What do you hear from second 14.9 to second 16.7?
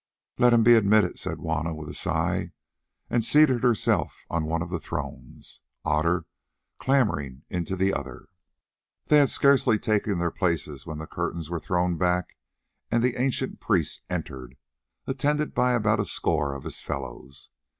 attended by about a score of